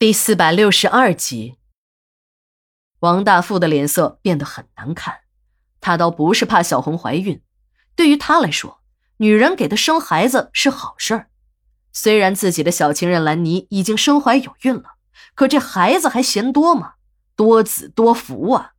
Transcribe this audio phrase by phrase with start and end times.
[0.00, 1.56] 第四百六十二集，
[3.00, 5.18] 王大富的脸色变得很难看。
[5.78, 7.42] 他倒不是怕小红怀孕，
[7.94, 8.80] 对于他来说，
[9.18, 11.28] 女人给他生孩子是好事儿。
[11.92, 14.94] 虽然自己的小情人兰妮已经身怀有孕了，
[15.34, 16.94] 可这孩子还嫌多吗？
[17.36, 18.72] 多子多福啊！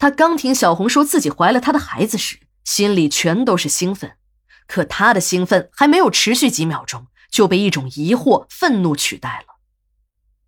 [0.00, 4.16] 他刚听小红说自己怀了他的孩子时，心里全都是兴奋。
[4.66, 9.53] 可他的兴奋还没有持续几秒钟，就被一种疑惑、愤怒取代了。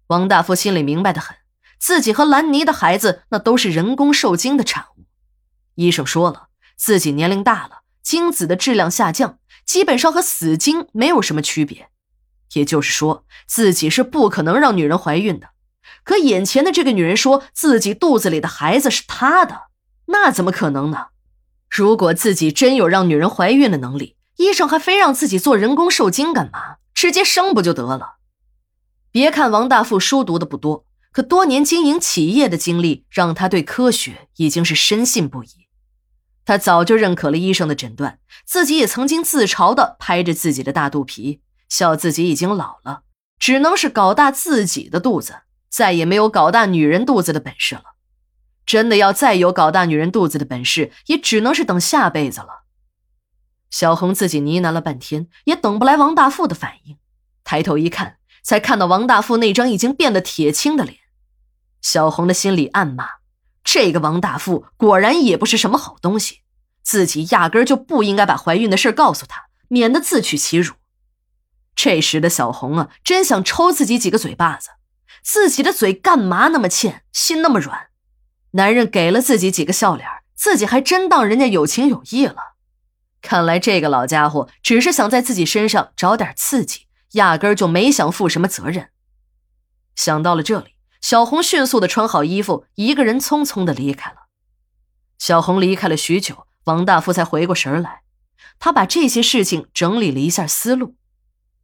[0.09, 1.36] 王大夫心里明白的很，
[1.79, 5.04] 自己和兰妮的孩子那都是人工受精的产物。
[5.75, 11.89] 医生说了，自己年龄大了，精子的质量下降，基本上和死精没有什么区别。
[12.53, 15.48] 也就是说，自己是不可能让女人怀孕的。
[16.04, 19.62] 可眼前的这个女人说自己肚子里的孩子是她的，
[20.07, 21.09] 那怎么可能呢？
[21.68, 26.76] 如果自己真有让女人怀孕的能力，医生还非让自己做人工受精干嘛？
[26.95, 28.15] 直接生不就得了？
[29.16, 35.48] 别看王大富书读的不多，可多年经营企业的经历让他对科学已经是深信不疑。
[36.45, 43.05] 他早就认可了医生的诊断，自己也曾经自嘲的拍着自己的大肚皮，笑自己已经老了，
[43.39, 45.36] 只能是搞大自己的肚子，
[45.70, 47.84] 再也没有搞大女人肚子的本事了。
[48.67, 52.67] 真的要再有搞大女人肚子的本事，也只能是等下辈子了。
[53.70, 56.98] 小红自己呢喃了半天，也等不来王大富的反应，
[57.42, 58.19] 抬头一看。
[58.47, 60.97] 才看到王大富那张已经变得铁青的脸，
[61.83, 63.08] 小红的心里暗骂：
[63.64, 66.42] 这个王大富果然也不是什么好东西，
[66.84, 70.74] 自己压根就不应该把怀孕的事告诉他，免得自取其辱。
[71.74, 74.69] 这时的小红啊，真想抽自己几个嘴巴子，
[75.24, 77.89] 自己的嘴干嘛那么欠，心那么软？
[78.52, 82.36] 男人给了自己几个笑脸，自己还真当人家有情有义了。
[83.20, 86.86] 看来这个老家伙只是想在自己身上找点刺激。
[87.12, 88.91] 压根就没想负什么责任。
[89.95, 94.27] 想到了这里，小红迅速的穿好衣服，一个人匆匆的离开了。
[95.19, 98.03] 小红离开了许久，王大夫才回过神来。
[98.58, 100.97] 他把这些事情整理了一下思路。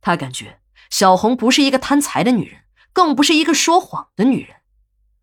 [0.01, 2.63] 他感觉小红不是一个贪财的女人，
[2.93, 4.57] 更不是一个说谎的女人。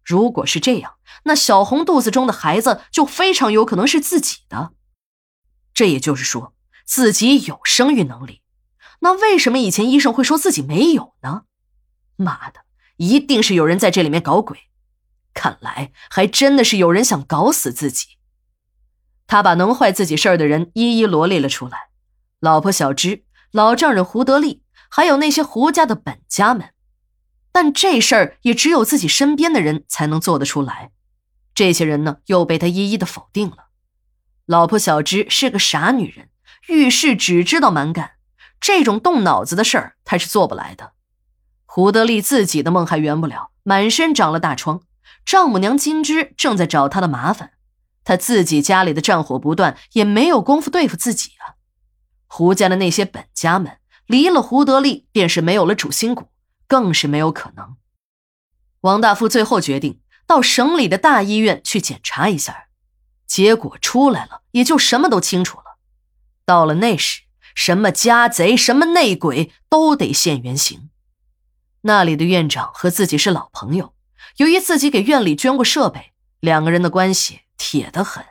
[0.03, 4.73] 如果是这样，那小红肚子中的孩子就非常有可能是自己的。
[5.73, 6.53] 这也就是说，
[6.85, 8.41] 自己有生育能力。
[8.99, 11.43] 那为什么以前医生会说自己没有呢？
[12.17, 12.61] 妈的，
[12.97, 14.57] 一定是有人在这里面搞鬼！
[15.33, 18.17] 看来还真的是有人想搞死自己。
[19.25, 21.89] 他把能坏自己事儿的人一一罗列了出来：
[22.39, 26.73] 老婆小芝、老丈人胡德利，还有那些胡家的本家们。
[27.51, 30.91] 但这事儿也只有自己身边的人才能做得出来。
[31.55, 33.69] 这些人呢，又被他一一的否定了。
[34.45, 36.29] 老婆小芝是个傻女人，
[36.67, 38.13] 遇事只知道蛮干。
[38.59, 40.93] 这种动脑子的事儿，他是做不来的。
[41.65, 44.81] 胡德利自己的梦还圆不了，满身长了大疮。
[45.25, 47.51] 丈母娘金枝正在找他的麻烦，
[48.03, 51.55] 他自己家里的战火不断，也没有功夫对付自己啊。
[52.25, 53.77] 胡家的那些本家们，
[54.07, 56.29] 离了胡德利，便是没有了主心骨，
[56.67, 57.77] 更是没有可能。
[58.81, 62.67] 王大富最后决定到省里的大医院去检查一下，
[63.27, 65.77] 结果出来了，也就什么都清楚了。
[66.45, 67.21] 到了那时。
[67.55, 70.89] 什么家贼，什么内鬼，都得现原形。
[71.81, 73.93] 那里的院长和自己是老朋友，
[74.37, 78.23] 由于自己给院里捐过设备，两个人的关系铁得很。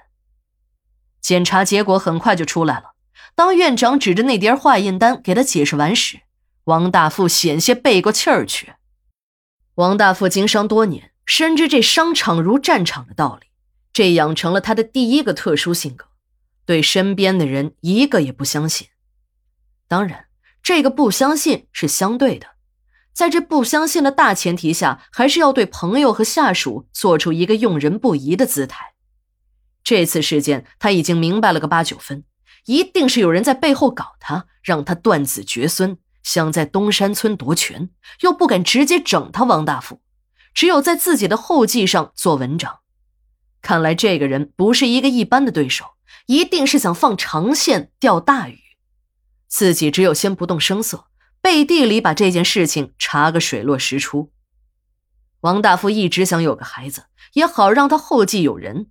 [1.21, 2.93] 检查结果很快就出来了。
[3.35, 6.21] 当院长指着那叠化验单给他解释完时，
[6.65, 8.75] 王大富险些背过气儿去。
[9.77, 13.47] 王大富经商多年，深知这商场如战场的道理，
[13.93, 16.07] 这养成了他的第一个特殊性格，
[16.67, 18.89] 对身边的人一个也不相信。
[19.89, 20.27] 当然，
[20.63, 22.47] 这个不相信是相对的，
[23.15, 28.93] 在这不相信的大前提下，还是要对朋友和下属做出一个用人不疑的姿态。
[29.83, 32.25] 这次事件他已经明白了个八九分，
[32.67, 37.89] 一定是有人在背后搞他，让他断子绝孙，想在东山村夺权，
[38.21, 40.03] 又不敢直接整他王大富，
[40.53, 42.81] 只有在自己的后继上做文章。
[43.63, 45.87] 看来这个人不是一个一般的对手，
[46.27, 48.68] 一定是想放长线钓大鱼。
[49.49, 51.07] 自己只有先不动声色，
[51.41, 54.31] 背地里把这件事情查个水落石出。
[55.41, 58.89] 王大富一直想有个孩子，也好让他后继有人。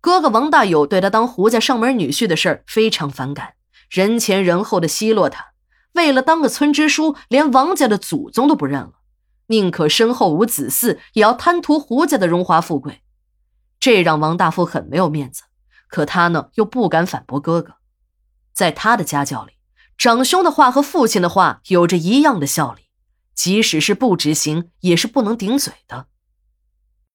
[0.00, 3.54] 哥哥王大有对他当胡家上门女婿的事儿非常反感，
[3.90, 5.48] 人前人后的奚落他。
[5.92, 8.92] 为了当个村支书，连王家的祖宗都不认了，
[9.48, 13.02] 宁可身后无子嗣，也要贪图胡家的荣华富贵。
[13.80, 15.42] 这让王大富很没有面子，
[15.88, 17.74] 可他呢又不敢反驳哥哥，
[18.52, 19.52] 在他的家教里。
[20.00, 22.84] 长兄的话和父亲的话有着一样的效力，
[23.34, 26.06] 即使是不执行，也是不能顶嘴的。